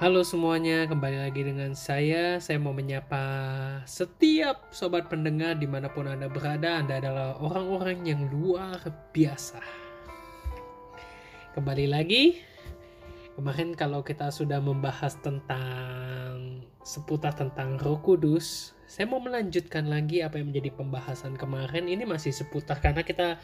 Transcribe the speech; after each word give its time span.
Halo 0.00 0.24
semuanya, 0.24 0.88
kembali 0.88 1.28
lagi 1.28 1.44
dengan 1.44 1.76
saya. 1.76 2.40
Saya 2.40 2.56
mau 2.56 2.72
menyapa 2.72 3.20
setiap 3.84 4.72
sobat 4.72 5.12
pendengar 5.12 5.60
di 5.60 5.68
mana 5.68 5.92
pun 5.92 6.08
Anda 6.08 6.24
berada. 6.24 6.80
Anda 6.80 7.04
adalah 7.04 7.36
orang-orang 7.36 8.08
yang 8.08 8.32
luar 8.32 8.80
biasa. 9.12 9.60
Kembali 11.52 11.84
lagi, 11.92 12.40
kemarin 13.36 13.76
kalau 13.76 14.00
kita 14.00 14.32
sudah 14.32 14.56
membahas 14.64 15.20
tentang 15.20 16.64
seputar 16.80 17.36
tentang 17.36 17.76
Roh 17.76 18.00
Kudus, 18.00 18.72
saya 18.88 19.04
mau 19.04 19.20
melanjutkan 19.20 19.84
lagi 19.84 20.24
apa 20.24 20.40
yang 20.40 20.48
menjadi 20.48 20.80
pembahasan 20.80 21.36
kemarin. 21.36 21.92
Ini 21.92 22.08
masih 22.08 22.32
seputar 22.32 22.80
karena 22.80 23.04
kita 23.04 23.36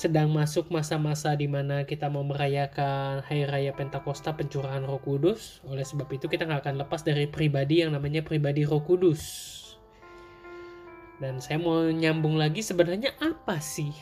sedang 0.00 0.32
masuk 0.32 0.72
masa-masa 0.72 1.36
di 1.36 1.44
mana 1.44 1.84
kita 1.84 2.08
mau 2.08 2.24
merayakan 2.24 3.20
Hari 3.20 3.44
Raya 3.44 3.76
Pentakosta 3.76 4.32
pencurahan 4.32 4.80
Roh 4.80 4.96
Kudus. 4.96 5.60
Oleh 5.68 5.84
sebab 5.84 6.08
itu 6.08 6.24
kita 6.24 6.48
nggak 6.48 6.64
akan 6.64 6.80
lepas 6.80 7.04
dari 7.04 7.28
pribadi 7.28 7.84
yang 7.84 7.92
namanya 7.92 8.24
pribadi 8.24 8.64
Roh 8.64 8.80
Kudus. 8.80 9.20
Dan 11.20 11.36
saya 11.44 11.60
mau 11.60 11.84
nyambung 11.84 12.40
lagi 12.40 12.64
sebenarnya 12.64 13.12
apa 13.20 13.60
sih 13.60 13.92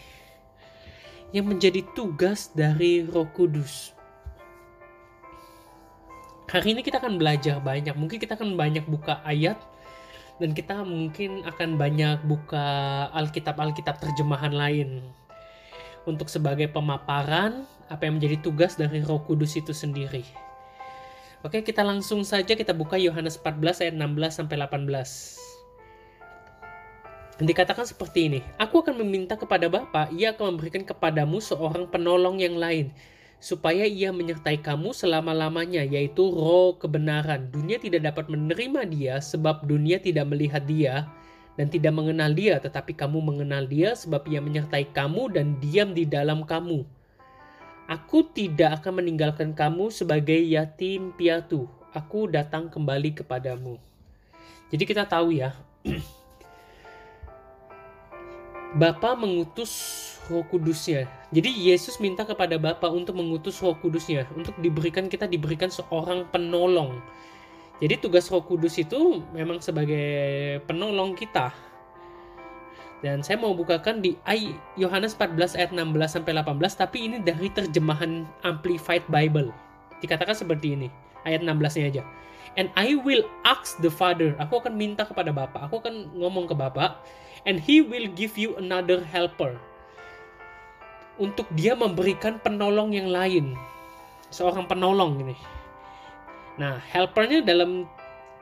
yang 1.34 1.50
menjadi 1.50 1.82
tugas 1.98 2.54
dari 2.54 3.02
Roh 3.02 3.26
Kudus? 3.34 3.90
Hari 6.46 6.78
ini 6.78 6.86
kita 6.86 7.02
akan 7.02 7.18
belajar 7.18 7.58
banyak. 7.58 7.98
Mungkin 7.98 8.22
kita 8.22 8.38
akan 8.38 8.54
banyak 8.54 8.86
buka 8.86 9.18
ayat 9.26 9.58
dan 10.38 10.54
kita 10.54 10.78
mungkin 10.86 11.42
akan 11.42 11.74
banyak 11.74 12.22
buka 12.22 12.62
Alkitab-Alkitab 13.18 13.98
terjemahan 13.98 14.54
lain 14.54 15.02
untuk 16.08 16.32
sebagai 16.32 16.72
pemaparan 16.72 17.68
apa 17.92 18.08
yang 18.08 18.16
menjadi 18.16 18.40
tugas 18.40 18.80
dari 18.80 19.04
Roh 19.04 19.20
Kudus 19.28 19.60
itu 19.60 19.76
sendiri. 19.76 20.24
Oke, 21.44 21.62
kita 21.62 21.86
langsung 21.86 22.26
saja 22.26 22.56
kita 22.58 22.74
buka 22.74 22.98
Yohanes 22.98 23.38
14 23.38 23.84
ayat 23.86 23.94
16 23.94 24.42
sampai 24.42 24.56
18. 24.58 25.38
Dikatakan 27.38 27.86
seperti 27.86 28.26
ini, 28.26 28.40
Aku 28.58 28.82
akan 28.82 28.98
meminta 28.98 29.38
kepada 29.38 29.70
Bapa, 29.70 30.10
ia 30.10 30.34
akan 30.34 30.58
memberikan 30.58 30.82
kepadamu 30.82 31.38
seorang 31.38 31.86
penolong 31.86 32.42
yang 32.42 32.58
lain, 32.58 32.90
supaya 33.38 33.86
ia 33.86 34.10
menyertai 34.10 34.58
kamu 34.58 34.90
selama-lamanya, 34.90 35.86
yaitu 35.86 36.26
roh 36.26 36.74
kebenaran. 36.74 37.46
Dunia 37.54 37.78
tidak 37.78 38.10
dapat 38.10 38.26
menerima 38.26 38.80
dia, 38.90 39.14
sebab 39.22 39.62
dunia 39.62 40.02
tidak 40.02 40.26
melihat 40.26 40.66
dia, 40.66 41.06
dan 41.58 41.66
tidak 41.66 41.90
mengenal 41.90 42.30
dia, 42.30 42.62
tetapi 42.62 42.94
kamu 42.94 43.18
mengenal 43.18 43.66
dia 43.66 43.98
sebab 43.98 44.30
ia 44.30 44.38
menyertai 44.38 44.94
kamu 44.94 45.34
dan 45.34 45.58
diam 45.58 45.90
di 45.90 46.06
dalam 46.06 46.46
kamu. 46.46 46.86
Aku 47.90 48.30
tidak 48.30 48.78
akan 48.78 49.02
meninggalkan 49.02 49.50
kamu 49.58 49.90
sebagai 49.90 50.38
yatim 50.38 51.10
piatu. 51.18 51.66
Aku 51.90 52.30
datang 52.30 52.70
kembali 52.70 53.10
kepadamu. 53.18 53.74
Jadi 54.70 54.84
kita 54.86 55.02
tahu 55.02 55.34
ya, 55.34 55.50
Bapa 58.78 59.18
mengutus 59.18 59.72
Roh 60.30 60.44
Kudusnya. 60.46 61.10
Jadi 61.34 61.48
Yesus 61.48 61.98
minta 61.98 62.22
kepada 62.22 62.54
Bapa 62.60 62.86
untuk 62.92 63.18
mengutus 63.18 63.58
Roh 63.58 63.74
Kudusnya, 63.74 64.30
untuk 64.36 64.54
diberikan 64.62 65.10
kita 65.10 65.26
diberikan 65.26 65.72
seorang 65.72 66.28
penolong 66.30 67.02
jadi 67.78 67.94
tugas 68.02 68.26
Roh 68.26 68.42
Kudus 68.42 68.74
itu 68.74 69.22
memang 69.30 69.62
sebagai 69.62 70.58
penolong 70.66 71.14
kita. 71.14 71.54
Dan 72.98 73.22
saya 73.22 73.38
mau 73.38 73.54
bukakan 73.54 74.02
di 74.02 74.18
Yohanes 74.74 75.14
14 75.14 75.54
ayat 75.54 75.70
16 75.70 75.94
sampai 76.10 76.34
18 76.34 76.58
tapi 76.74 77.06
ini 77.06 77.22
dari 77.22 77.46
terjemahan 77.54 78.26
Amplified 78.42 79.06
Bible. 79.06 79.54
Dikatakan 80.02 80.34
seperti 80.34 80.74
ini. 80.74 80.90
Ayat 81.22 81.46
16-nya 81.46 81.86
aja. 81.94 82.02
And 82.58 82.74
I 82.74 82.98
will 82.98 83.22
ask 83.46 83.78
the 83.78 83.92
Father. 83.94 84.34
Aku 84.42 84.58
akan 84.58 84.74
minta 84.74 85.06
kepada 85.06 85.30
Bapa. 85.30 85.70
Aku 85.70 85.78
akan 85.78 86.18
ngomong 86.18 86.50
ke 86.50 86.58
Bapa 86.58 86.98
and 87.46 87.62
he 87.62 87.78
will 87.78 88.10
give 88.18 88.34
you 88.34 88.58
another 88.58 88.98
helper. 89.06 89.54
Untuk 91.22 91.46
dia 91.54 91.78
memberikan 91.78 92.42
penolong 92.42 92.90
yang 92.90 93.14
lain. 93.14 93.54
Seorang 94.34 94.66
penolong 94.66 95.22
ini 95.22 95.57
Nah, 96.58 96.82
helpernya 96.90 97.40
dalam 97.46 97.86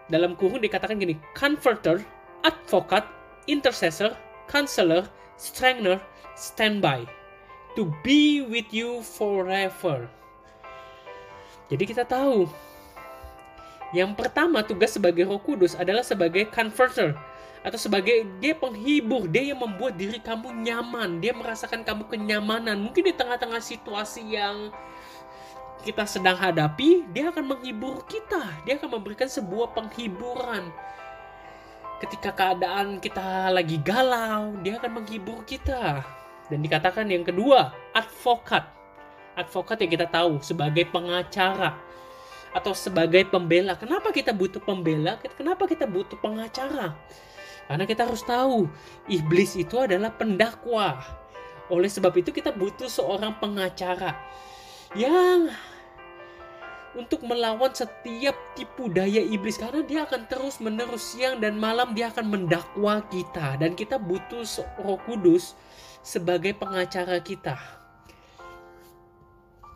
dalam 0.08 0.32
kurung 0.34 0.64
dikatakan 0.64 0.96
gini, 0.96 1.20
converter, 1.36 2.00
advocate, 2.42 3.04
intercessor, 3.44 4.16
counselor, 4.48 5.04
strengthener, 5.36 6.00
standby 6.32 7.04
to 7.76 7.92
be 8.00 8.40
with 8.40 8.72
you 8.72 9.04
forever. 9.04 10.08
Jadi 11.68 11.84
kita 11.84 12.08
tahu 12.08 12.48
yang 13.92 14.16
pertama 14.16 14.64
tugas 14.64 14.96
sebagai 14.96 15.28
Roh 15.28 15.38
Kudus 15.38 15.76
adalah 15.76 16.02
sebagai 16.02 16.48
converter 16.48 17.14
atau 17.66 17.78
sebagai 17.78 18.22
dia 18.38 18.54
penghibur, 18.54 19.26
dia 19.26 19.50
yang 19.54 19.58
membuat 19.58 19.98
diri 19.98 20.22
kamu 20.22 20.54
nyaman, 20.62 21.18
dia 21.18 21.34
merasakan 21.34 21.82
kamu 21.82 22.06
kenyamanan. 22.06 22.78
Mungkin 22.78 23.10
di 23.10 23.14
tengah-tengah 23.14 23.58
situasi 23.58 24.22
yang 24.38 24.70
kita 25.86 26.02
sedang 26.02 26.34
hadapi, 26.34 27.06
dia 27.14 27.30
akan 27.30 27.54
menghibur 27.54 28.02
kita. 28.10 28.42
Dia 28.66 28.74
akan 28.74 28.98
memberikan 28.98 29.30
sebuah 29.30 29.70
penghiburan. 29.70 30.74
Ketika 32.02 32.34
keadaan 32.34 32.98
kita 32.98 33.54
lagi 33.54 33.78
galau, 33.78 34.58
dia 34.66 34.82
akan 34.82 35.00
menghibur 35.00 35.46
kita. 35.46 36.02
Dan 36.50 36.66
dikatakan 36.66 37.06
yang 37.06 37.22
kedua, 37.22 37.70
advokat. 37.94 38.66
Advokat 39.38 39.86
yang 39.86 39.90
kita 39.94 40.06
tahu 40.10 40.42
sebagai 40.42 40.90
pengacara 40.90 41.78
atau 42.50 42.74
sebagai 42.74 43.22
pembela. 43.30 43.78
Kenapa 43.78 44.10
kita 44.10 44.34
butuh 44.34 44.58
pembela? 44.58 45.22
Kenapa 45.38 45.70
kita 45.70 45.86
butuh 45.86 46.18
pengacara? 46.18 46.98
Karena 47.70 47.84
kita 47.86 48.06
harus 48.06 48.26
tahu, 48.26 48.66
iblis 49.06 49.54
itu 49.54 49.78
adalah 49.78 50.10
pendakwa. 50.10 50.98
Oleh 51.70 51.90
sebab 51.90 52.14
itu 52.18 52.30
kita 52.30 52.54
butuh 52.54 52.86
seorang 52.86 53.38
pengacara 53.42 54.14
yang 54.94 55.50
untuk 56.96 57.22
melawan 57.28 57.70
setiap 57.70 58.34
tipu 58.56 58.88
daya 58.88 59.20
iblis 59.20 59.60
karena 59.60 59.84
dia 59.84 60.00
akan 60.08 60.24
terus 60.26 60.58
menerus 60.58 61.12
siang 61.12 61.38
dan 61.38 61.60
malam 61.60 61.92
dia 61.92 62.08
akan 62.08 62.26
mendakwa 62.26 63.04
kita 63.12 63.60
dan 63.60 63.76
kita 63.76 64.00
butuh 64.00 64.42
Roh 64.80 64.98
Kudus 65.04 65.52
sebagai 66.00 66.56
pengacara 66.56 67.20
kita. 67.20 67.60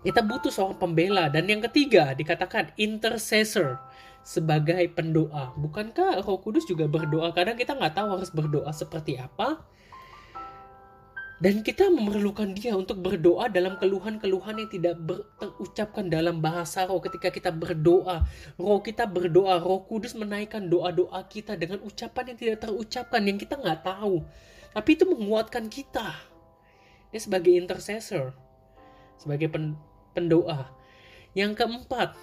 Kita 0.01 0.25
butuh 0.25 0.49
seorang 0.49 0.81
pembela 0.81 1.29
dan 1.29 1.45
yang 1.45 1.61
ketiga 1.61 2.17
dikatakan 2.17 2.73
intercessor 2.81 3.77
sebagai 4.25 4.81
pendoa. 4.97 5.53
Bukankah 5.61 6.25
Roh 6.25 6.41
Kudus 6.41 6.65
juga 6.65 6.89
berdoa? 6.89 7.37
Kadang 7.37 7.61
kita 7.61 7.77
nggak 7.77 7.95
tahu 8.01 8.09
harus 8.17 8.33
berdoa 8.33 8.73
seperti 8.73 9.21
apa 9.21 9.61
dan 11.41 11.65
kita 11.65 11.89
memerlukan 11.89 12.53
dia 12.53 12.77
untuk 12.77 13.01
berdoa 13.01 13.49
dalam 13.49 13.81
keluhan-keluhan 13.81 14.61
yang 14.61 14.69
tidak 14.69 15.01
terucapkan 15.41 16.13
dalam 16.13 16.45
bahasa 16.45 16.85
roh 16.85 17.01
ketika 17.01 17.33
kita 17.33 17.49
berdoa. 17.49 18.29
Roh 18.61 18.85
kita 18.85 19.09
berdoa, 19.09 19.57
roh 19.57 19.89
kudus 19.89 20.13
menaikkan 20.13 20.69
doa-doa 20.69 21.25
kita 21.33 21.57
dengan 21.57 21.81
ucapan 21.81 22.37
yang 22.37 22.39
tidak 22.39 22.59
terucapkan, 22.69 23.25
yang 23.25 23.41
kita 23.41 23.57
nggak 23.57 23.81
tahu. 23.81 24.21
Tapi 24.77 24.91
itu 24.93 25.05
menguatkan 25.09 25.73
kita. 25.73 26.13
Dia 27.09 27.21
sebagai 27.25 27.57
intercessor, 27.57 28.37
sebagai 29.17 29.49
pen 29.49 29.81
pendoa. 30.13 30.69
Yang 31.33 31.57
keempat, 31.57 32.21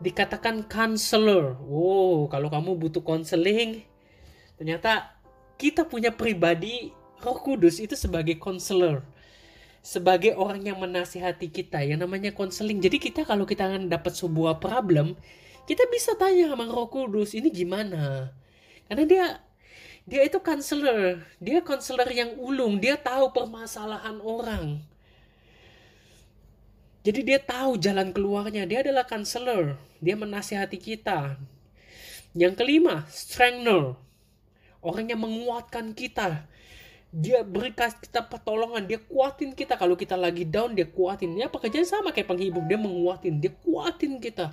dikatakan 0.00 0.64
counselor. 0.64 1.60
Wow, 1.60 2.32
kalau 2.32 2.48
kamu 2.48 2.72
butuh 2.80 3.04
counseling, 3.04 3.84
ternyata 4.56 5.12
kita 5.60 5.84
punya 5.84 6.08
pribadi 6.08 7.04
Roh 7.26 7.42
Kudus 7.42 7.82
itu 7.82 7.98
sebagai 7.98 8.38
konselor, 8.38 9.02
sebagai 9.82 10.38
orang 10.38 10.62
yang 10.62 10.78
menasihati 10.78 11.50
kita, 11.50 11.82
yang 11.82 11.98
namanya 11.98 12.30
konseling. 12.30 12.78
Jadi 12.78 13.02
kita 13.02 13.26
kalau 13.26 13.42
kita 13.42 13.66
dapat 13.90 14.14
sebuah 14.14 14.62
problem, 14.62 15.18
kita 15.66 15.82
bisa 15.90 16.14
tanya 16.14 16.54
sama 16.54 16.70
Roh 16.70 16.86
Kudus, 16.86 17.34
ini 17.34 17.50
gimana? 17.50 18.30
Karena 18.86 19.02
dia 19.02 19.24
dia 20.06 20.22
itu 20.22 20.38
konselor, 20.38 21.18
dia 21.42 21.58
konselor 21.66 22.06
yang 22.14 22.38
ulung, 22.38 22.78
dia 22.78 22.94
tahu 22.94 23.34
permasalahan 23.34 24.22
orang. 24.22 24.78
Jadi 27.02 27.26
dia 27.26 27.42
tahu 27.42 27.74
jalan 27.74 28.14
keluarnya, 28.14 28.70
dia 28.70 28.86
adalah 28.86 29.02
konselor, 29.02 29.74
dia 29.98 30.14
menasihati 30.14 30.78
kita. 30.78 31.34
Yang 32.38 32.54
kelima, 32.54 33.02
strengthener. 33.10 33.98
Orang 34.78 35.10
yang 35.10 35.18
menguatkan 35.26 35.90
kita 35.90 36.46
dia 37.14 37.46
berikan 37.46 37.88
kita 37.90 38.24
pertolongan. 38.26 38.84
Dia 38.84 38.98
kuatin 38.98 39.54
kita. 39.54 39.78
Kalau 39.78 39.94
kita 39.94 40.18
lagi 40.18 40.42
down 40.42 40.74
dia 40.74 40.86
kuatin. 40.88 41.38
Ya 41.38 41.46
pekerjaan 41.46 41.86
sama 41.86 42.10
kayak 42.10 42.28
penghibur. 42.28 42.62
Dia 42.66 42.78
menguatin. 42.78 43.38
Dia 43.38 43.54
kuatin 43.62 44.18
kita. 44.18 44.52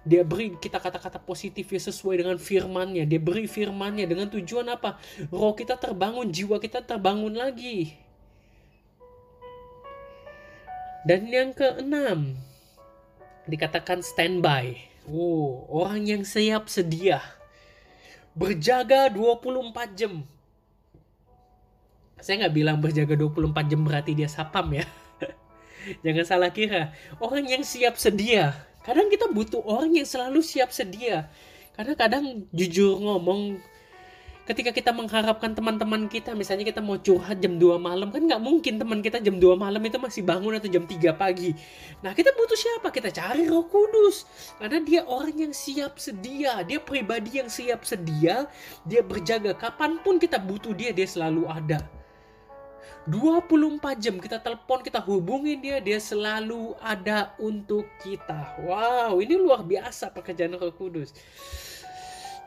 Dia 0.00 0.24
beri 0.24 0.56
kita 0.56 0.80
kata-kata 0.80 1.20
positif 1.20 1.68
ya 1.68 1.80
sesuai 1.80 2.24
dengan 2.24 2.36
firmannya. 2.40 3.04
Dia 3.04 3.20
beri 3.20 3.44
firmannya 3.44 4.08
dengan 4.08 4.32
tujuan 4.32 4.72
apa? 4.72 4.96
Roh 5.28 5.52
kita 5.52 5.76
terbangun 5.76 6.32
jiwa 6.32 6.56
kita 6.56 6.80
terbangun 6.80 7.36
lagi. 7.36 7.92
Dan 11.04 11.28
yang 11.28 11.52
keenam 11.52 12.36
dikatakan 13.48 14.04
standby. 14.04 14.76
Oh, 15.08 15.64
orang 15.68 16.04
yang 16.04 16.22
siap 16.24 16.68
sedia. 16.68 17.20
Berjaga 18.36 19.08
24 19.12 19.96
jam. 19.96 20.24
Saya 22.20 22.46
nggak 22.46 22.54
bilang 22.54 22.76
berjaga 22.80 23.16
24 23.16 23.70
jam 23.70 23.80
berarti 23.84 24.12
dia 24.16 24.28
sapam 24.28 24.68
ya. 24.72 24.84
Jangan 26.04 26.24
salah 26.24 26.50
kira. 26.52 26.92
Orang 27.20 27.48
yang 27.48 27.64
siap 27.64 27.96
sedia. 27.96 28.54
Kadang 28.84 29.12
kita 29.12 29.28
butuh 29.28 29.60
orang 29.64 29.92
yang 29.92 30.08
selalu 30.08 30.40
siap 30.40 30.72
sedia. 30.72 31.28
Karena 31.76 31.96
kadang 31.96 32.44
jujur 32.52 33.00
ngomong 33.00 33.60
ketika 34.50 34.74
kita 34.74 34.90
mengharapkan 34.90 35.54
teman-teman 35.54 36.10
kita 36.10 36.34
misalnya 36.34 36.66
kita 36.66 36.82
mau 36.82 36.98
curhat 36.98 37.38
jam 37.38 37.54
2 37.54 37.78
malam 37.78 38.10
kan 38.10 38.18
nggak 38.18 38.42
mungkin 38.42 38.82
teman 38.82 38.98
kita 38.98 39.22
jam 39.22 39.38
2 39.38 39.54
malam 39.54 39.78
itu 39.78 39.94
masih 39.94 40.26
bangun 40.26 40.58
atau 40.58 40.66
jam 40.66 40.82
3 40.82 41.14
pagi 41.14 41.54
nah 42.02 42.10
kita 42.10 42.34
butuh 42.34 42.58
siapa 42.58 42.90
kita 42.90 43.14
cari 43.14 43.46
roh 43.46 43.70
kudus 43.70 44.26
karena 44.58 44.82
dia 44.82 45.00
orang 45.06 45.38
yang 45.38 45.54
siap 45.54 46.02
sedia 46.02 46.66
dia 46.66 46.82
pribadi 46.82 47.38
yang 47.38 47.46
siap 47.46 47.86
sedia 47.86 48.50
dia 48.82 49.06
berjaga 49.06 49.54
kapan 49.54 50.02
pun 50.02 50.18
kita 50.18 50.42
butuh 50.42 50.74
dia 50.74 50.90
dia 50.90 51.06
selalu 51.06 51.46
ada 51.46 51.99
24 53.10 53.98
jam 53.98 54.14
kita 54.22 54.38
telepon, 54.38 54.78
kita 54.86 55.02
hubungin 55.02 55.58
dia, 55.58 55.82
dia 55.82 55.98
selalu 55.98 56.78
ada 56.78 57.34
untuk 57.42 57.90
kita. 57.98 58.54
Wow, 58.62 59.18
ini 59.18 59.34
luar 59.34 59.66
biasa 59.66 60.14
pekerjaan 60.14 60.54
Roh 60.54 60.70
Kudus. 60.70 61.10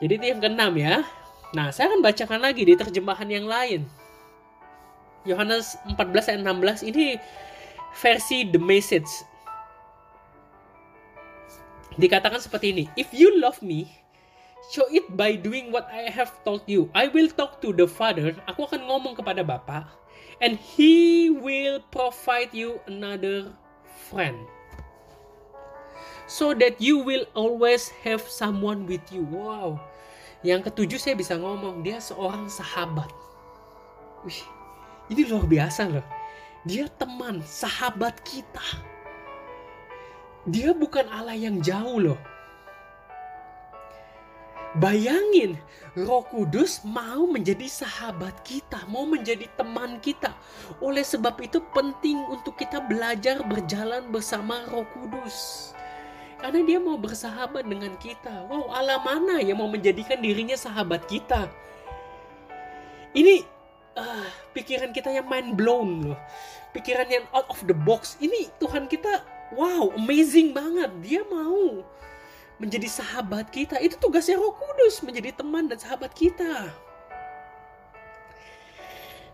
Jadi 0.00 0.12
itu 0.16 0.24
yang 0.24 0.40
keenam 0.40 0.72
ya. 0.72 1.04
Nah, 1.52 1.68
saya 1.68 1.92
akan 1.92 2.00
bacakan 2.00 2.40
lagi 2.40 2.64
di 2.64 2.74
terjemahan 2.74 3.28
yang 3.28 3.44
lain. 3.44 3.84
Yohanes 5.28 5.76
14 5.84 6.32
ayat 6.32 6.40
16 6.40 6.90
ini 6.90 7.20
versi 8.00 8.48
The 8.48 8.60
Message. 8.60 9.12
Dikatakan 11.94 12.42
seperti 12.42 12.74
ini, 12.74 12.84
If 12.98 13.14
you 13.14 13.38
love 13.38 13.62
me, 13.62 13.86
show 14.72 14.88
it 14.90 15.06
by 15.14 15.36
doing 15.38 15.70
what 15.70 15.86
I 15.92 16.10
have 16.10 16.32
told 16.42 16.66
you. 16.66 16.90
I 16.96 17.12
will 17.12 17.30
talk 17.30 17.62
to 17.62 17.70
the 17.70 17.86
Father. 17.86 18.34
Aku 18.50 18.66
akan 18.66 18.82
ngomong 18.88 19.14
kepada 19.14 19.46
Bapa, 19.46 19.86
and 20.40 20.56
He 20.56 21.30
will 21.30 21.82
provide 21.92 22.50
you 22.54 22.80
another 22.86 23.52
friend. 24.08 24.38
So 26.24 26.56
that 26.56 26.80
you 26.80 27.04
will 27.04 27.28
always 27.36 27.92
have 28.02 28.24
someone 28.24 28.88
with 28.88 29.04
you. 29.12 29.28
Wow 29.28 29.78
yang 30.44 30.60
ketujuh 30.60 31.00
saya 31.00 31.16
bisa 31.16 31.40
ngomong, 31.40 31.80
dia 31.80 31.96
seorang 32.04 32.52
sahabat. 32.52 33.08
Wih, 34.28 34.44
ini 35.08 35.24
luar 35.24 35.48
biasa 35.48 35.88
loh. 35.88 36.04
Dia 36.68 36.84
teman, 37.00 37.40
sahabat 37.40 38.20
kita. 38.28 38.60
Dia 40.44 40.76
bukan 40.76 41.08
Allah 41.08 41.32
yang 41.32 41.64
jauh 41.64 41.96
loh. 41.96 42.20
Bayangin, 44.74 45.54
Roh 45.94 46.26
Kudus 46.26 46.82
mau 46.82 47.30
menjadi 47.30 47.70
sahabat 47.70 48.42
kita, 48.42 48.82
mau 48.90 49.06
menjadi 49.06 49.46
teman 49.54 50.02
kita. 50.02 50.34
Oleh 50.82 51.06
sebab 51.06 51.38
itu 51.38 51.62
penting 51.70 52.18
untuk 52.26 52.58
kita 52.58 52.82
belajar 52.82 53.38
berjalan 53.46 54.10
bersama 54.10 54.66
Roh 54.66 54.82
Kudus. 54.90 55.70
Karena 56.42 56.58
dia 56.66 56.82
mau 56.82 56.98
bersahabat 56.98 57.62
dengan 57.70 57.94
kita. 58.02 58.50
Wow, 58.50 58.74
Allah 58.74 58.98
mana 58.98 59.38
yang 59.38 59.62
mau 59.62 59.70
menjadikan 59.70 60.18
dirinya 60.18 60.58
sahabat 60.58 61.06
kita? 61.06 61.46
Ini 63.14 63.46
uh, 63.94 64.26
pikiran 64.58 64.90
kita 64.90 65.14
yang 65.14 65.30
mind 65.30 65.54
blown 65.54 66.10
loh. 66.10 66.18
Pikiran 66.74 67.06
yang 67.06 67.22
out 67.30 67.46
of 67.46 67.62
the 67.70 67.76
box. 67.86 68.18
Ini 68.18 68.50
Tuhan 68.58 68.90
kita, 68.90 69.22
wow, 69.54 69.94
amazing 69.94 70.50
banget. 70.50 70.90
Dia 70.98 71.22
mau 71.30 71.86
menjadi 72.58 72.86
sahabat 72.86 73.50
kita. 73.50 73.82
Itu 73.82 73.98
tugasnya 73.98 74.38
Roh 74.38 74.54
Kudus, 74.54 75.02
menjadi 75.02 75.34
teman 75.34 75.66
dan 75.66 75.78
sahabat 75.78 76.14
kita. 76.14 76.70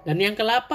Dan 0.00 0.16
yang 0.16 0.32
ke-8, 0.32 0.72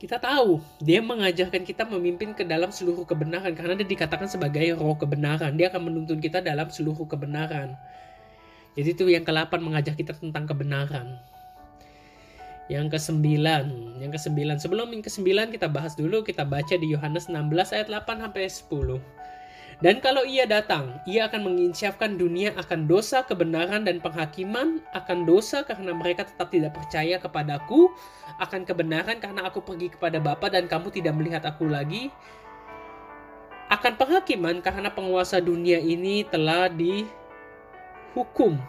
kita 0.00 0.16
tahu 0.16 0.58
dia 0.80 1.04
mengajarkan 1.04 1.62
kita 1.62 1.84
memimpin 1.84 2.32
ke 2.32 2.42
dalam 2.42 2.72
seluruh 2.72 3.04
kebenaran 3.04 3.52
karena 3.52 3.76
dia 3.76 3.84
dikatakan 3.84 4.26
sebagai 4.26 4.74
roh 4.74 4.96
kebenaran. 4.96 5.54
Dia 5.54 5.68
akan 5.68 5.92
menuntun 5.92 6.18
kita 6.18 6.40
dalam 6.40 6.72
seluruh 6.72 7.04
kebenaran. 7.04 7.76
Jadi 8.74 8.96
itu 8.96 9.04
yang 9.12 9.22
ke-8 9.28 9.60
mengajar 9.60 9.94
kita 9.94 10.16
tentang 10.16 10.48
kebenaran. 10.48 11.20
Yang 12.72 12.96
ke-9, 12.96 13.28
yang 14.00 14.10
ke-9. 14.14 14.40
Sebelum 14.62 14.88
yang 14.88 15.02
ke-9 15.02 15.52
kita 15.52 15.66
bahas 15.68 15.92
dulu, 15.98 16.22
kita 16.22 16.48
baca 16.48 16.74
di 16.74 16.86
Yohanes 16.90 17.28
16 17.28 17.76
ayat 17.76 17.86
8 17.92 18.24
sampai 18.24 18.46
10. 18.48 19.19
Dan 19.80 20.04
kalau 20.04 20.28
ia 20.28 20.44
datang, 20.44 21.00
ia 21.08 21.24
akan 21.24 21.40
menginsyafkan 21.48 22.20
dunia 22.20 22.52
akan 22.52 22.84
dosa, 22.84 23.24
kebenaran, 23.24 23.88
dan 23.88 23.96
penghakiman 23.96 24.84
akan 24.92 25.24
dosa 25.24 25.64
karena 25.64 25.96
mereka 25.96 26.28
tetap 26.28 26.52
tidak 26.52 26.76
percaya 26.76 27.16
kepadaku, 27.16 27.88
akan 28.36 28.68
kebenaran 28.68 29.16
karena 29.16 29.48
aku 29.48 29.64
pergi 29.64 29.88
kepada 29.88 30.20
Bapa 30.20 30.52
dan 30.52 30.68
kamu 30.68 30.92
tidak 30.92 31.16
melihat 31.16 31.48
aku 31.48 31.64
lagi, 31.64 32.12
akan 33.72 33.96
penghakiman 33.96 34.60
karena 34.60 34.92
penguasa 34.92 35.40
dunia 35.40 35.80
ini 35.80 36.28
telah 36.28 36.68
dihukum. 36.68 38.60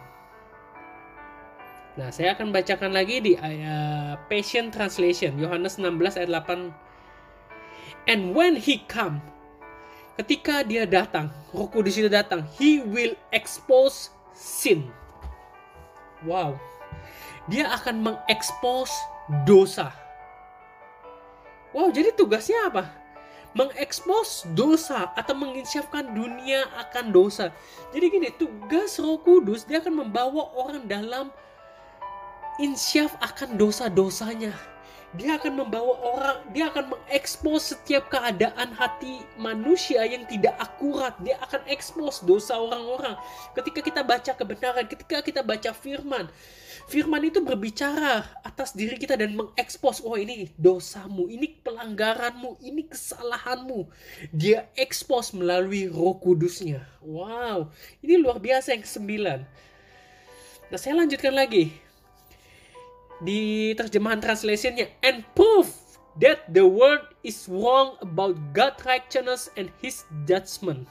Nah, 2.00 2.08
saya 2.08 2.40
akan 2.40 2.56
bacakan 2.56 2.96
lagi 2.96 3.20
di 3.20 3.36
uh, 3.36 4.16
Passion 4.32 4.72
Translation, 4.72 5.36
Yohanes 5.36 5.76
16 5.76 6.24
ayat 6.24 6.32
8. 6.48 6.72
And 8.08 8.32
when 8.32 8.56
he 8.56 8.80
come, 8.88 9.20
ketika 10.22 10.62
dia 10.62 10.86
datang, 10.86 11.34
Roh 11.50 11.66
Kudus 11.66 11.98
itu 11.98 12.06
datang, 12.06 12.46
he 12.62 12.86
will 12.86 13.18
expose 13.34 14.14
sin. 14.38 14.86
Wow. 16.22 16.62
Dia 17.50 17.74
akan 17.74 18.06
mengekspos 18.06 18.94
dosa. 19.50 19.90
Wow, 21.74 21.90
jadi 21.90 22.14
tugasnya 22.14 22.70
apa? 22.70 22.94
Mengekspos 23.58 24.46
dosa 24.54 25.10
atau 25.18 25.34
menginsyafkan 25.36 26.14
dunia 26.14 26.70
akan 26.88 27.10
dosa. 27.10 27.50
Jadi 27.92 28.06
gini, 28.08 28.30
tugas 28.38 29.02
Roh 29.02 29.20
Kudus 29.20 29.66
dia 29.66 29.82
akan 29.82 30.06
membawa 30.06 30.54
orang 30.54 30.86
dalam 30.86 31.34
insyaf 32.62 33.18
akan 33.20 33.58
dosa-dosanya 33.58 34.54
dia 35.12 35.36
akan 35.36 35.68
membawa 35.68 36.00
orang, 36.00 36.40
dia 36.56 36.72
akan 36.72 36.96
mengekspos 36.96 37.76
setiap 37.76 38.08
keadaan 38.08 38.72
hati 38.72 39.20
manusia 39.36 40.08
yang 40.08 40.24
tidak 40.24 40.56
akurat. 40.56 41.12
Dia 41.20 41.36
akan 41.44 41.68
ekspos 41.68 42.24
dosa 42.24 42.56
orang-orang. 42.56 43.20
Ketika 43.52 43.84
kita 43.84 44.02
baca 44.08 44.32
kebenaran, 44.32 44.88
ketika 44.88 45.20
kita 45.20 45.44
baca 45.44 45.76
firman, 45.76 46.32
firman 46.88 47.28
itu 47.28 47.44
berbicara 47.44 48.24
atas 48.40 48.72
diri 48.72 48.96
kita 48.96 49.20
dan 49.20 49.36
mengekspos, 49.36 50.00
oh 50.00 50.16
ini 50.16 50.48
dosamu, 50.56 51.28
ini 51.28 51.60
pelanggaranmu, 51.60 52.64
ini 52.64 52.88
kesalahanmu. 52.88 53.92
Dia 54.32 54.72
ekspos 54.80 55.36
melalui 55.36 55.92
roh 55.92 56.16
kudusnya. 56.24 56.88
Wow, 57.04 57.68
ini 58.00 58.16
luar 58.16 58.40
biasa 58.40 58.72
yang 58.72 58.88
kesembilan. 58.88 59.44
Nah 60.72 60.80
saya 60.80 61.04
lanjutkan 61.04 61.36
lagi 61.36 61.91
di 63.22 63.72
terjemahan 63.78 64.18
translationnya 64.18 64.90
and 65.06 65.22
prove 65.38 65.70
that 66.18 66.44
the 66.52 66.66
world 66.66 67.06
is 67.22 67.46
wrong 67.48 67.96
about 68.02 68.36
God 68.52 68.76
righteousness 68.84 69.54
and 69.56 69.70
his 69.80 70.04
judgment. 70.26 70.90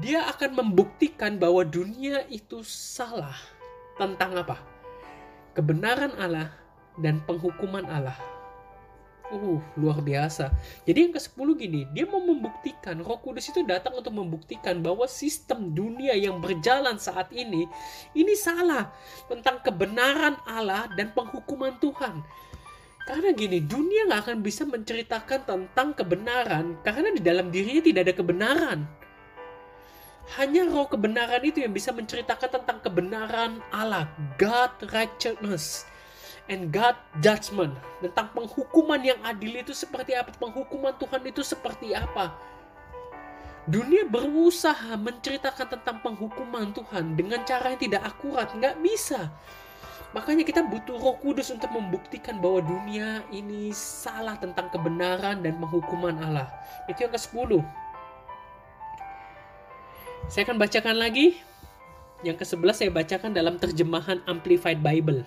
Dia 0.00 0.28
akan 0.28 0.60
membuktikan 0.60 1.40
bahwa 1.40 1.64
dunia 1.64 2.24
itu 2.28 2.60
salah 2.64 3.36
tentang 3.96 4.36
apa? 4.36 4.60
Kebenaran 5.56 6.12
Allah 6.20 6.52
dan 7.00 7.24
penghukuman 7.24 7.84
Allah. 7.88 8.16
Uh, 9.26 9.58
luar 9.74 9.98
biasa. 10.06 10.54
Jadi 10.86 11.10
yang 11.10 11.14
ke-10 11.18 11.48
gini, 11.58 11.82
dia 11.90 12.06
mau 12.06 12.22
membuktikan, 12.22 12.94
Roh 13.02 13.18
Kudus 13.18 13.50
itu 13.50 13.66
datang 13.66 13.98
untuk 13.98 14.14
membuktikan 14.14 14.78
bahwa 14.78 15.02
sistem 15.10 15.74
dunia 15.74 16.14
yang 16.14 16.38
berjalan 16.38 16.94
saat 16.94 17.34
ini, 17.34 17.66
ini 18.14 18.34
salah 18.38 18.86
tentang 19.26 19.58
kebenaran 19.66 20.38
Allah 20.46 20.86
dan 20.94 21.10
penghukuman 21.10 21.74
Tuhan. 21.82 22.22
Karena 23.02 23.34
gini, 23.34 23.58
dunia 23.66 24.06
nggak 24.06 24.30
akan 24.30 24.38
bisa 24.46 24.62
menceritakan 24.62 25.42
tentang 25.42 25.88
kebenaran 25.98 26.78
karena 26.86 27.10
di 27.10 27.18
dalam 27.18 27.50
dirinya 27.50 27.82
tidak 27.82 28.02
ada 28.06 28.14
kebenaran. 28.14 28.78
Hanya 30.38 30.70
roh 30.70 30.86
kebenaran 30.86 31.42
itu 31.42 31.66
yang 31.66 31.74
bisa 31.74 31.90
menceritakan 31.90 32.62
tentang 32.62 32.78
kebenaran 32.78 33.58
Allah, 33.74 34.06
God 34.38 34.70
righteousness 34.94 35.86
and 36.46 36.70
God 36.70 36.94
judgment 37.18 37.74
tentang 37.98 38.30
penghukuman 38.34 39.00
yang 39.02 39.18
adil 39.26 39.60
itu 39.60 39.74
seperti 39.74 40.14
apa 40.14 40.30
penghukuman 40.36 40.94
Tuhan 40.98 41.22
itu 41.26 41.42
seperti 41.42 41.92
apa 41.94 42.34
dunia 43.66 44.06
berusaha 44.06 44.94
menceritakan 44.94 45.78
tentang 45.78 45.98
penghukuman 46.02 46.70
Tuhan 46.70 47.18
dengan 47.18 47.42
cara 47.42 47.74
yang 47.74 47.82
tidak 47.82 48.02
akurat 48.06 48.46
nggak 48.54 48.78
bisa 48.78 49.30
makanya 50.14 50.46
kita 50.46 50.62
butuh 50.62 50.96
roh 50.96 51.18
kudus 51.18 51.50
untuk 51.50 51.68
membuktikan 51.74 52.38
bahwa 52.38 52.62
dunia 52.62 53.26
ini 53.34 53.74
salah 53.74 54.38
tentang 54.38 54.70
kebenaran 54.70 55.42
dan 55.42 55.58
penghukuman 55.58 56.14
Allah 56.22 56.46
itu 56.86 57.02
yang 57.02 57.12
ke 57.12 57.18
10 57.18 57.62
Saya 60.26 60.42
akan 60.42 60.58
bacakan 60.58 60.98
lagi. 60.98 61.38
Yang 62.26 62.42
ke-11 62.42 62.74
saya 62.74 62.90
bacakan 62.90 63.30
dalam 63.30 63.62
terjemahan 63.62 64.18
Amplified 64.26 64.82
Bible. 64.82 65.22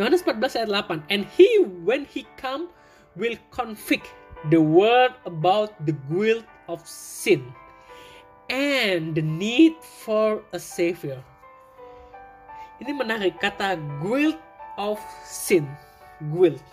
Yohanes 0.00 0.24
14 0.24 0.64
ayat 0.64 0.72
8. 0.72 1.12
And 1.12 1.28
he 1.36 1.60
when 1.84 2.08
he 2.08 2.24
come 2.40 2.72
will 3.20 3.36
convict 3.52 4.08
the 4.48 4.56
world 4.56 5.12
about 5.28 5.76
the 5.84 5.92
guilt 6.08 6.48
of 6.72 6.80
sin 6.88 7.44
and 8.48 9.12
the 9.12 9.20
need 9.20 9.76
for 10.00 10.40
a 10.56 10.58
savior. 10.58 11.20
Ini 12.80 12.96
menarik 12.96 13.36
kata 13.44 13.76
guilt 14.00 14.40
of 14.80 14.96
sin. 15.28 15.68
Guilt. 16.32 16.64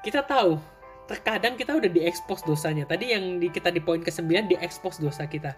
Kita 0.00 0.24
tahu 0.24 0.56
terkadang 1.04 1.60
kita 1.60 1.76
udah 1.76 1.92
diekspos 1.92 2.40
dosanya. 2.40 2.88
Tadi 2.88 3.12
yang 3.12 3.36
di, 3.36 3.52
kita 3.52 3.68
di 3.68 3.84
poin 3.84 4.00
ke-9 4.00 4.48
diekspos 4.56 4.96
dosa 4.96 5.28
kita. 5.28 5.52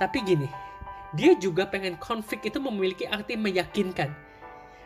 Tapi 0.00 0.24
gini, 0.24 0.48
dia 1.12 1.36
juga 1.36 1.68
pengen 1.68 2.00
konflik 2.00 2.48
itu 2.48 2.56
memiliki 2.56 3.04
arti 3.04 3.36
meyakinkan. 3.36 4.23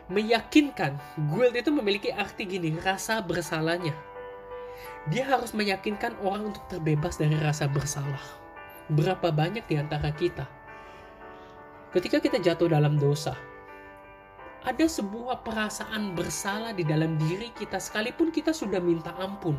Meyakinkan, 0.09 0.97
guilt 1.29 1.53
itu 1.53 1.69
memiliki 1.69 2.09
arti 2.09 2.49
gini, 2.49 2.73
rasa 2.81 3.21
bersalahnya. 3.21 3.93
Dia 5.13 5.29
harus 5.29 5.53
meyakinkan 5.53 6.17
orang 6.25 6.53
untuk 6.53 6.65
terbebas 6.65 7.15
dari 7.21 7.37
rasa 7.37 7.69
bersalah. 7.69 8.21
Berapa 8.89 9.29
banyak 9.29 9.69
di 9.69 9.77
antara 9.77 10.09
kita 10.09 10.59
ketika 11.93 12.21
kita 12.21 12.37
jatuh 12.37 12.69
dalam 12.69 13.01
dosa, 13.01 13.33
ada 14.61 14.85
sebuah 14.85 15.41
perasaan 15.41 16.13
bersalah 16.13 16.75
di 16.75 16.85
dalam 16.85 17.17
diri 17.17 17.49
kita 17.55 17.79
sekalipun 17.81 18.29
kita 18.29 18.53
sudah 18.53 18.77
minta 18.77 19.15
ampun. 19.17 19.57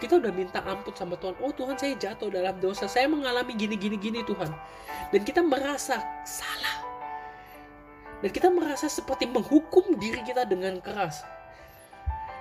Kita 0.00 0.16
udah 0.16 0.32
minta 0.32 0.64
ampun 0.64 0.96
sama 0.96 1.16
Tuhan. 1.20 1.36
Oh 1.44 1.52
Tuhan 1.52 1.76
saya 1.76 1.92
jatuh 1.96 2.32
dalam 2.32 2.56
dosa. 2.56 2.88
Saya 2.88 3.04
mengalami 3.04 3.52
gini 3.52 3.76
gini 3.76 4.00
gini 4.00 4.20
Tuhan. 4.24 4.48
Dan 5.12 5.22
kita 5.28 5.44
merasa 5.44 6.00
salah. 6.24 6.89
Dan 8.20 8.30
kita 8.32 8.48
merasa 8.52 8.88
seperti 8.88 9.24
menghukum 9.24 9.96
diri 9.96 10.20
kita 10.24 10.44
dengan 10.44 10.80
keras. 10.84 11.24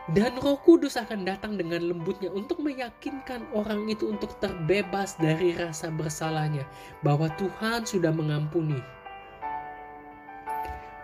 Dan 0.09 0.41
roh 0.41 0.57
kudus 0.57 0.97
akan 0.97 1.21
datang 1.21 1.53
dengan 1.53 1.85
lembutnya 1.85 2.33
untuk 2.33 2.65
meyakinkan 2.65 3.45
orang 3.53 3.85
itu 3.85 4.09
untuk 4.09 4.41
terbebas 4.41 5.13
dari 5.21 5.53
rasa 5.53 5.93
bersalahnya. 5.93 6.65
Bahwa 7.05 7.29
Tuhan 7.37 7.85
sudah 7.85 8.09
mengampuni. 8.09 8.81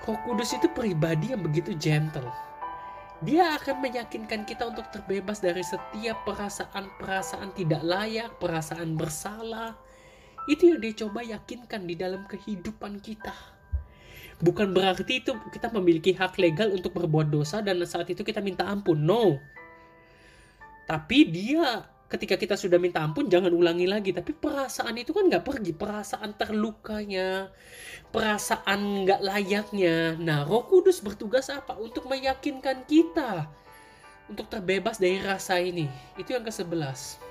Roh 0.05 0.21
Kudus 0.21 0.53
itu 0.53 0.69
pribadi 0.69 1.33
yang 1.33 1.41
begitu 1.41 1.73
gentle. 1.81 2.29
Dia 3.25 3.57
akan 3.57 3.81
meyakinkan 3.81 4.45
kita 4.45 4.69
untuk 4.69 4.85
terbebas 4.93 5.41
dari 5.41 5.65
setiap 5.65 6.21
perasaan-perasaan 6.29 7.57
tidak 7.57 7.81
layak, 7.81 8.29
perasaan 8.37 8.93
bersalah. 8.93 9.73
Itu 10.45 10.69
yang 10.69 10.79
dia 10.85 10.93
coba 10.93 11.25
yakinkan 11.25 11.89
di 11.89 11.97
dalam 11.97 12.29
kehidupan 12.29 13.01
kita. 13.01 13.54
Bukan 14.43 14.75
berarti 14.75 15.23
itu 15.23 15.31
kita 15.51 15.71
memiliki 15.71 16.11
hak 16.11 16.35
legal 16.39 16.71
untuk 16.75 16.91
berbuat 16.95 17.31
dosa 17.31 17.63
dan 17.63 17.79
saat 17.87 18.09
itu 18.11 18.21
kita 18.21 18.43
minta 18.43 18.67
ampun. 18.67 18.99
No. 18.99 19.39
Tapi 20.85 21.27
dia 21.31 21.87
ketika 22.05 22.37
kita 22.37 22.53
sudah 22.53 22.77
minta 22.77 23.01
ampun 23.01 23.31
jangan 23.31 23.49
ulangi 23.55 23.87
lagi. 23.87 24.11
Tapi 24.11 24.35
perasaan 24.35 24.95
itu 24.99 25.15
kan 25.15 25.31
nggak 25.31 25.45
pergi. 25.47 25.71
Perasaan 25.71 26.35
terlukanya 26.35 27.49
perasaan 28.11 29.07
nggak 29.07 29.21
layaknya. 29.23 30.19
Nah 30.19 30.43
Roh 30.43 30.67
Kudus 30.67 30.99
bertugas 30.99 31.47
apa? 31.47 31.79
Untuk 31.79 32.11
meyakinkan 32.11 32.83
kita 32.85 33.47
untuk 34.27 34.51
terbebas 34.51 34.99
dari 34.99 35.23
rasa 35.23 35.57
ini. 35.63 35.87
Itu 36.19 36.35
yang 36.35 36.43
ke 36.43 36.51
sebelas 36.51 37.23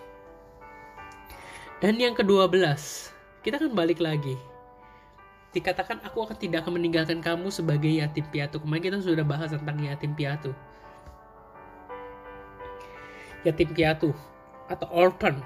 dan 1.84 2.00
yang 2.00 2.16
kedua 2.16 2.48
belas 2.48 3.12
kita 3.44 3.60
akan 3.60 3.76
balik 3.76 4.00
lagi 4.00 4.40
dikatakan 5.54 6.02
aku 6.02 6.26
akan 6.26 6.36
tidak 6.36 6.66
akan 6.66 6.82
meninggalkan 6.82 7.22
kamu 7.22 7.48
sebagai 7.48 7.88
yatim 7.88 8.26
piatu 8.34 8.58
kemarin 8.58 8.82
kita 8.90 8.98
sudah 9.00 9.22
bahas 9.22 9.54
tentang 9.54 9.78
yatim 9.78 10.12
piatu 10.12 10.50
yatim 13.44 13.70
piatu 13.76 14.10
atau 14.66 14.88
orphan. 14.90 15.38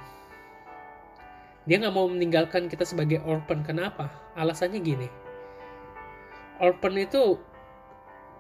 Dia 1.69 1.83
nggak 1.83 1.95
mau 1.95 2.09
meninggalkan 2.09 2.71
kita 2.71 2.87
sebagai 2.87 3.21
orphan. 3.27 3.61
Kenapa? 3.67 4.09
Alasannya 4.39 4.81
gini. 4.81 5.09
Orphan 6.63 6.97
itu 6.97 7.37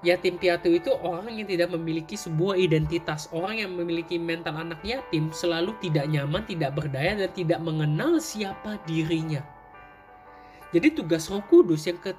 yatim 0.06 0.38
piatu 0.38 0.70
itu 0.70 0.94
orang 1.02 1.37
yang 1.37 1.44
tidak 1.44 1.75
memiliki 1.75 2.16
sebuah 2.16 2.56
identitas. 2.56 3.28
Orang 3.34 3.60
yang 3.60 3.75
memiliki 3.76 4.16
mental 4.16 4.56
anak 4.56 4.80
yatim 4.80 5.28
selalu 5.34 5.76
tidak 5.84 6.08
nyaman, 6.08 6.46
tidak 6.48 6.72
berdaya, 6.72 7.18
dan 7.18 7.30
tidak 7.37 7.60
mengenal 7.60 8.16
siapa 8.16 8.80
dirinya. 8.88 9.44
Jadi 10.68 10.92
tugas 10.92 11.28
roh 11.32 11.40
kudus 11.48 11.88
yang 11.88 11.96
ke 11.96 12.12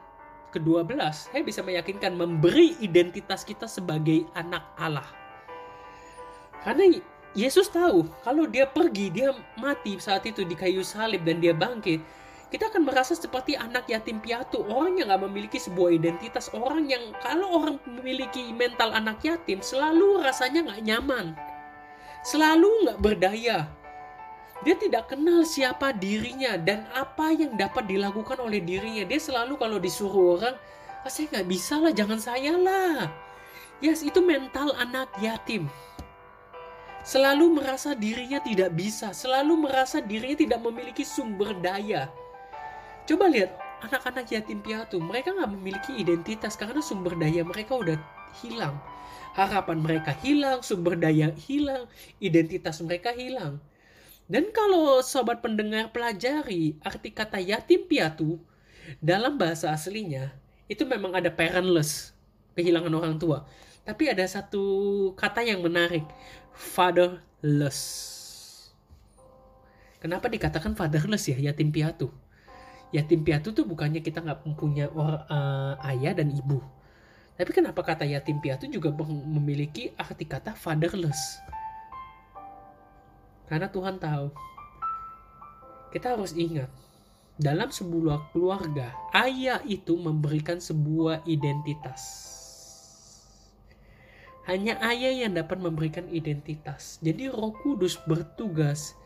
ke-12, 0.50 1.30
saya 1.30 1.42
bisa 1.46 1.62
meyakinkan 1.62 2.18
memberi 2.18 2.74
identitas 2.82 3.46
kita 3.46 3.70
sebagai 3.70 4.26
anak 4.34 4.66
Allah. 4.82 5.06
Karena 6.66 6.90
Yesus 7.38 7.70
tahu 7.70 8.10
kalau 8.26 8.50
dia 8.50 8.66
pergi, 8.66 9.14
dia 9.14 9.30
mati 9.62 10.02
saat 10.02 10.26
itu 10.26 10.42
di 10.42 10.58
kayu 10.58 10.82
salib 10.82 11.22
dan 11.22 11.38
dia 11.38 11.54
bangkit, 11.54 12.02
kita 12.50 12.74
akan 12.74 12.90
merasa 12.90 13.14
seperti 13.14 13.54
anak 13.54 13.86
yatim 13.86 14.18
piatu, 14.18 14.66
orang 14.66 14.98
yang 14.98 15.14
gak 15.14 15.22
memiliki 15.22 15.62
sebuah 15.62 15.94
identitas, 15.94 16.50
orang 16.58 16.90
yang 16.90 17.14
kalau 17.22 17.62
orang 17.62 17.78
memiliki 17.86 18.50
mental 18.50 18.90
anak 18.90 19.22
yatim 19.22 19.62
selalu 19.62 20.26
rasanya 20.26 20.66
gak 20.66 20.82
nyaman, 20.82 21.38
selalu 22.26 22.90
gak 22.90 23.00
berdaya. 23.06 23.70
Dia 24.64 24.76
tidak 24.76 25.16
kenal 25.16 25.48
siapa 25.48 25.96
dirinya 25.96 26.60
dan 26.60 26.84
apa 26.92 27.32
yang 27.32 27.56
dapat 27.56 27.88
dilakukan 27.88 28.44
oleh 28.44 28.60
dirinya. 28.60 29.08
Dia 29.08 29.20
selalu 29.20 29.56
kalau 29.56 29.80
disuruh 29.80 30.36
orang, 30.40 30.56
ah, 31.04 31.12
saya 31.12 31.32
nggak 31.32 31.48
bisa 31.48 31.80
lah, 31.80 31.96
jangan 31.96 32.20
saya 32.20 32.54
lah. 32.60 33.08
Yes, 33.80 34.04
itu 34.04 34.20
mental 34.20 34.76
anak 34.76 35.08
yatim 35.24 35.72
selalu 37.10 37.58
merasa 37.58 37.96
dirinya 37.96 38.38
tidak 38.44 38.76
bisa, 38.76 39.16
selalu 39.16 39.66
merasa 39.66 40.04
dirinya 40.04 40.38
tidak 40.38 40.60
memiliki 40.62 41.02
sumber 41.02 41.56
daya. 41.58 42.12
Coba 43.10 43.26
lihat 43.26 43.56
anak-anak 43.82 44.30
yatim 44.30 44.62
piatu, 44.62 45.02
mereka 45.02 45.34
nggak 45.34 45.50
memiliki 45.50 45.92
identitas 45.98 46.54
karena 46.54 46.84
sumber 46.84 47.18
daya 47.18 47.42
mereka 47.42 47.74
udah 47.74 47.98
hilang. 48.44 48.78
Harapan 49.34 49.82
mereka 49.82 50.12
hilang, 50.22 50.62
sumber 50.62 51.00
daya 51.00 51.34
hilang, 51.34 51.90
identitas 52.22 52.78
mereka 52.86 53.10
hilang. 53.16 53.58
Dan 54.30 54.54
kalau 54.54 55.02
sobat 55.02 55.42
pendengar 55.42 55.90
pelajari 55.90 56.78
arti 56.86 57.10
kata 57.10 57.42
yatim 57.42 57.90
piatu 57.90 58.38
dalam 59.02 59.42
bahasa 59.42 59.74
aslinya, 59.74 60.30
itu 60.70 60.86
memang 60.86 61.18
ada 61.18 61.34
parentless, 61.34 62.14
kehilangan 62.54 62.94
orang 62.94 63.18
tua. 63.18 63.50
Tapi 63.82 64.06
ada 64.06 64.22
satu 64.30 64.62
kata 65.18 65.42
yang 65.42 65.66
menarik, 65.66 66.06
fatherless. 66.54 67.82
Kenapa 69.98 70.30
dikatakan 70.30 70.78
fatherless 70.78 71.26
ya 71.26 71.50
yatim 71.50 71.74
piatu? 71.74 72.14
Yatim 72.94 73.26
piatu 73.26 73.50
tuh 73.50 73.66
bukannya 73.66 74.06
kita 74.06 74.22
nggak 74.22 74.46
mempunyai 74.46 74.94
uh, 74.94 75.74
ayah 75.90 76.14
dan 76.14 76.30
ibu. 76.30 76.62
Tapi 77.34 77.50
kenapa 77.50 77.82
kata 77.82 78.06
yatim 78.06 78.38
piatu 78.38 78.70
juga 78.70 78.94
memiliki 79.26 79.90
arti 79.98 80.30
kata 80.30 80.54
fatherless? 80.54 81.42
Karena 83.50 83.68
Tuhan 83.68 83.98
tahu. 83.98 84.30
Kita 85.90 86.14
harus 86.14 86.38
ingat, 86.38 86.70
dalam 87.36 87.74
sebuah 87.74 88.30
keluarga, 88.30 88.94
ayah 89.18 89.58
itu 89.66 89.98
memberikan 89.98 90.62
sebuah 90.62 91.26
identitas 91.26 92.30
hanya 94.50 94.82
ayah 94.82 95.14
yang 95.14 95.38
dapat 95.38 95.62
memberikan 95.62 96.10
identitas. 96.10 96.98
Jadi 97.06 97.30
roh 97.30 97.54
kudus 97.62 98.02
bertugas 98.02 98.98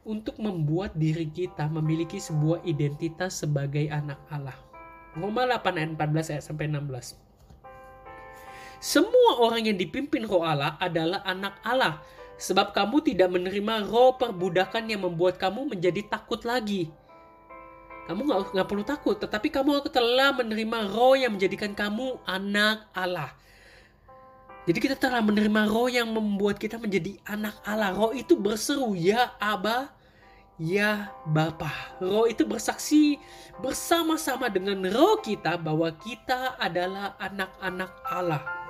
untuk 0.00 0.40
membuat 0.40 0.96
diri 0.96 1.28
kita 1.28 1.68
memiliki 1.68 2.16
sebuah 2.16 2.64
identitas 2.64 3.44
sebagai 3.44 3.84
anak 3.92 4.16
Allah. 4.32 4.56
Roma 5.12 5.44
8 5.44 5.76
ayat 5.76 5.90
14 6.00 6.32
ayat 6.32 6.44
sampai 6.48 6.72
16. 6.72 7.20
Semua 8.80 9.44
orang 9.44 9.68
yang 9.68 9.76
dipimpin 9.76 10.24
roh 10.24 10.40
Allah 10.40 10.80
adalah 10.80 11.20
anak 11.28 11.60
Allah. 11.60 12.00
Sebab 12.40 12.72
kamu 12.74 13.02
tidak 13.04 13.28
menerima 13.32 13.86
roh 13.86 14.16
perbudakan 14.16 14.88
yang 14.88 15.04
membuat 15.04 15.36
kamu 15.38 15.72
menjadi 15.76 16.04
takut 16.08 16.42
lagi. 16.42 16.90
Kamu 18.02 18.26
nggak 18.50 18.66
perlu 18.66 18.82
takut, 18.82 19.14
tetapi 19.14 19.46
kamu 19.46 19.86
telah 19.86 20.34
menerima 20.34 20.90
roh 20.90 21.14
yang 21.14 21.38
menjadikan 21.38 21.70
kamu 21.70 22.18
anak 22.26 22.90
Allah. 22.90 23.30
Jadi 24.62 24.78
kita 24.78 24.94
telah 24.94 25.18
menerima 25.22 25.70
roh 25.70 25.90
yang 25.90 26.10
membuat 26.10 26.58
kita 26.58 26.78
menjadi 26.78 27.18
anak 27.26 27.58
Allah. 27.66 27.94
Roh 27.94 28.14
itu 28.14 28.38
berseru, 28.38 28.94
ya 28.94 29.34
Aba, 29.38 29.90
ya 30.58 31.10
Bapa. 31.26 31.70
Roh 31.98 32.30
itu 32.30 32.46
bersaksi 32.46 33.18
bersama-sama 33.58 34.46
dengan 34.46 34.82
roh 34.90 35.18
kita 35.18 35.58
bahwa 35.58 35.90
kita 35.98 36.58
adalah 36.62 37.18
anak-anak 37.18 37.90
Allah. 38.06 38.61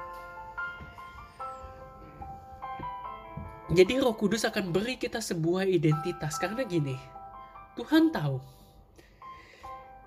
Jadi 3.73 3.97
roh 3.97 4.13
kudus 4.13 4.45
akan 4.45 4.69
beri 4.69 5.01
kita 5.01 5.25
sebuah 5.25 5.65
identitas. 5.65 6.37
Karena 6.37 6.61
gini, 6.61 6.93
Tuhan 7.73 8.13
tahu. 8.13 8.37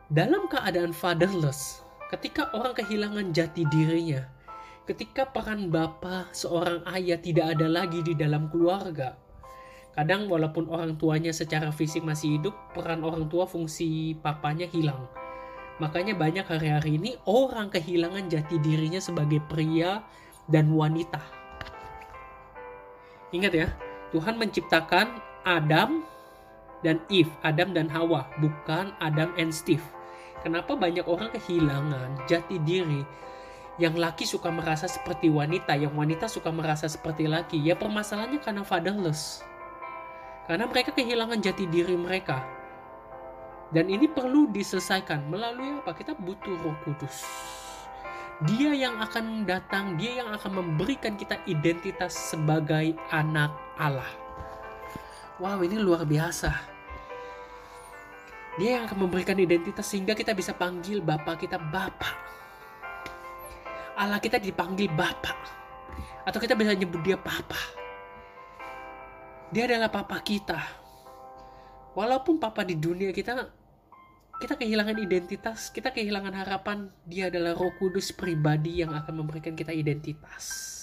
Dalam 0.05 0.45
keadaan 0.45 0.93
fatherless, 0.93 1.81
ketika 2.13 2.53
orang 2.53 2.77
kehilangan 2.77 3.33
jati 3.33 3.65
dirinya, 3.73 4.21
ketika 4.85 5.25
peran 5.25 5.73
bapak 5.73 6.29
seorang 6.29 6.85
ayah 6.93 7.17
tidak 7.17 7.57
ada 7.57 7.65
lagi 7.65 8.05
di 8.05 8.13
dalam 8.13 8.53
keluarga, 8.53 9.17
kadang 9.97 10.29
walaupun 10.29 10.69
orang 10.69 10.93
tuanya 11.01 11.33
secara 11.33 11.73
fisik 11.73 12.05
masih 12.05 12.37
hidup, 12.37 12.53
peran 12.77 13.01
orang 13.01 13.25
tua 13.33 13.49
fungsi 13.49 14.13
papanya 14.21 14.69
hilang. 14.69 15.09
Makanya 15.81 16.13
banyak 16.13 16.45
hari-hari 16.45 17.01
ini 17.01 17.17
orang 17.25 17.73
kehilangan 17.73 18.29
jati 18.29 18.61
dirinya 18.61 19.01
sebagai 19.01 19.41
pria 19.49 20.05
dan 20.45 20.69
wanita. 20.69 21.44
Ingat 23.35 23.51
ya, 23.51 23.67
Tuhan 24.15 24.39
menciptakan 24.39 25.19
Adam 25.43 26.07
dan 26.79 27.03
Eve, 27.11 27.27
Adam 27.43 27.75
dan 27.75 27.91
Hawa, 27.91 28.31
bukan 28.39 28.95
Adam 29.03 29.35
and 29.35 29.51
Steve. 29.51 29.83
Kenapa 30.39 30.77
banyak 30.79 31.03
orang 31.03 31.35
kehilangan 31.35 32.23
jati 32.31 32.55
diri? 32.63 33.03
Yang 33.75 33.95
laki 33.99 34.23
suka 34.23 34.47
merasa 34.55 34.87
seperti 34.87 35.27
wanita, 35.27 35.75
yang 35.75 35.91
wanita 35.99 36.31
suka 36.31 36.47
merasa 36.47 36.87
seperti 36.87 37.27
laki. 37.27 37.59
Ya 37.59 37.75
permasalahannya 37.75 38.39
karena 38.39 38.63
fatherless. 38.63 39.43
Karena 40.47 40.69
mereka 40.71 40.95
kehilangan 40.95 41.43
jati 41.43 41.67
diri 41.67 41.99
mereka. 41.99 42.39
Dan 43.73 43.91
ini 43.91 44.07
perlu 44.07 44.47
diselesaikan 44.47 45.27
melalui 45.27 45.81
apa? 45.81 45.91
Kita 45.91 46.15
butuh 46.15 46.55
Roh 46.63 46.77
Kudus. 46.87 47.27
Dia 48.43 48.75
yang 48.75 48.99
akan 48.99 49.47
datang, 49.47 49.95
dia 49.95 50.19
yang 50.19 50.35
akan 50.35 50.59
memberikan 50.59 51.15
kita 51.15 51.39
identitas 51.47 52.11
sebagai 52.35 52.91
anak 53.07 53.55
Allah. 53.79 54.11
Wow, 55.39 55.63
ini 55.63 55.79
luar 55.79 56.03
biasa. 56.03 56.51
Dia 58.59 58.79
yang 58.79 58.83
akan 58.91 59.07
memberikan 59.07 59.39
identitas 59.39 59.87
sehingga 59.87 60.11
kita 60.11 60.35
bisa 60.35 60.51
panggil 60.51 60.99
Bapak 60.99 61.47
kita 61.47 61.55
Bapak. 61.55 62.15
Allah 63.95 64.19
kita 64.19 64.35
dipanggil 64.35 64.91
Bapak. 64.91 65.39
Atau 66.27 66.43
kita 66.43 66.59
bisa 66.59 66.75
nyebut 66.75 66.99
dia 67.07 67.15
Papa. 67.15 67.59
Dia 69.55 69.63
adalah 69.63 69.87
Papa 69.87 70.19
kita. 70.19 70.59
Walaupun 71.95 72.35
Papa 72.35 72.67
di 72.67 72.75
dunia 72.75 73.15
kita 73.15 73.31
kita 74.39 74.59
kehilangan 74.59 74.99
identitas, 74.99 75.71
kita 75.71 75.95
kehilangan 75.95 76.35
harapan, 76.35 76.91
dia 77.07 77.31
adalah 77.31 77.55
Roh 77.55 77.71
Kudus 77.79 78.11
pribadi 78.11 78.83
yang 78.83 78.91
akan 78.91 79.23
memberikan 79.23 79.55
kita 79.55 79.71
identitas. 79.71 80.73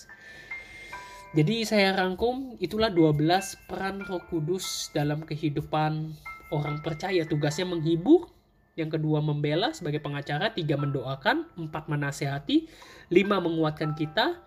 Jadi 1.33 1.65
saya 1.65 1.97
rangkum 1.97 2.61
itulah 2.61 2.93
12 2.93 3.69
peran 3.69 4.05
Roh 4.05 4.21
Kudus 4.29 4.93
dalam 4.93 5.25
kehidupan 5.25 6.13
orang 6.53 6.85
percaya 6.85 7.25
tugasnya 7.25 7.69
menghibur, 7.69 8.29
yang 8.77 8.89
kedua 8.89 9.21
membela 9.21 9.73
sebagai 9.77 10.01
pengacara, 10.01 10.53
tiga 10.53 10.81
mendoakan, 10.81 11.49
empat 11.57 11.89
menasehati, 11.89 12.69
lima 13.13 13.41
menguatkan 13.41 13.93
kita, 13.97 14.41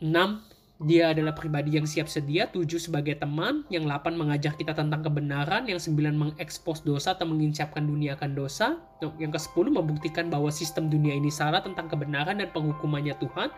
enam 0.00 0.44
dia 0.80 1.12
adalah 1.12 1.36
pribadi 1.36 1.76
yang 1.76 1.84
siap 1.84 2.08
sedia, 2.08 2.48
tujuh 2.48 2.80
sebagai 2.80 3.12
teman, 3.20 3.68
yang 3.68 3.84
delapan 3.84 4.16
mengajar 4.16 4.56
kita 4.56 4.72
tentang 4.72 5.04
kebenaran, 5.04 5.68
yang 5.68 5.76
sembilan 5.76 6.16
mengekspos 6.16 6.80
dosa 6.80 7.12
atau 7.12 7.28
mengincapkan 7.28 7.84
dunia 7.84 8.16
akan 8.16 8.32
dosa, 8.32 8.80
yang 9.20 9.28
ke 9.28 9.36
sepuluh 9.36 9.68
membuktikan 9.68 10.32
bahwa 10.32 10.48
sistem 10.48 10.88
dunia 10.88 11.12
ini 11.12 11.28
salah 11.28 11.60
tentang 11.60 11.84
kebenaran 11.84 12.40
dan 12.40 12.48
penghukumannya 12.48 13.12
Tuhan, 13.20 13.52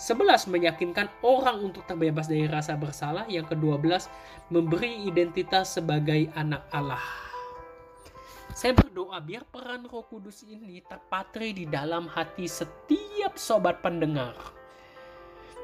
11 0.00 0.52
meyakinkan 0.52 1.08
orang 1.24 1.72
untuk 1.72 1.84
terbebas 1.84 2.28
dari 2.28 2.48
rasa 2.48 2.72
bersalah. 2.72 3.28
Yang 3.28 3.52
ke-12 3.52 4.08
memberi 4.48 5.04
identitas 5.04 5.76
sebagai 5.76 6.32
anak 6.32 6.64
Allah. 6.72 7.04
Saya 8.56 8.72
berdoa 8.76 9.20
biar 9.20 9.44
peran 9.48 9.84
Roh 9.84 10.04
Kudus 10.08 10.44
ini 10.48 10.80
terpatri 10.84 11.52
di 11.52 11.64
dalam 11.68 12.08
hati 12.08 12.48
setiap 12.48 13.36
sobat 13.36 13.84
pendengar. 13.84 14.59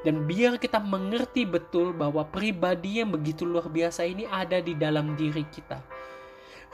Dan 0.05 0.29
biar 0.29 0.61
kita 0.61 0.77
mengerti 0.77 1.47
betul 1.47 1.93
bahwa 1.93 2.25
pribadi 2.27 3.01
yang 3.01 3.13
begitu 3.13 3.45
luar 3.45 3.69
biasa 3.71 4.05
ini 4.05 4.29
ada 4.29 4.61
di 4.61 4.77
dalam 4.77 5.17
diri 5.17 5.45
kita. 5.49 5.81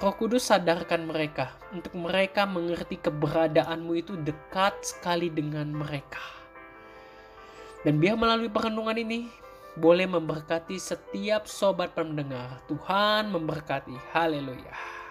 Roh 0.01 0.15
Kudus 0.17 0.49
sadarkan 0.49 1.07
mereka 1.07 1.55
untuk 1.71 1.95
mereka 1.95 2.43
mengerti 2.43 2.99
keberadaanmu 2.99 3.93
itu 3.95 4.17
dekat 4.19 4.73
sekali 4.83 5.31
dengan 5.31 5.69
mereka 5.71 6.43
dan 7.83 7.99
biar 7.99 8.15
melalui 8.15 8.47
perenungan 8.47 8.95
ini 8.95 9.27
boleh 9.75 10.07
memberkati 10.07 10.79
setiap 10.79 11.51
sobat 11.51 11.91
pendengar. 11.91 12.63
Tuhan 12.71 13.27
memberkati. 13.27 13.91
Haleluya. 14.15 15.02